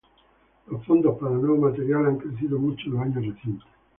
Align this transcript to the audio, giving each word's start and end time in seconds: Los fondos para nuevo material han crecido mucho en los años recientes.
Los 0.71 0.83
fondos 0.87 1.19
para 1.19 1.35
nuevo 1.35 1.57
material 1.57 2.07
han 2.07 2.17
crecido 2.17 2.57
mucho 2.57 2.87
en 2.87 2.93
los 2.93 3.01
años 3.03 3.23
recientes. 3.35 3.67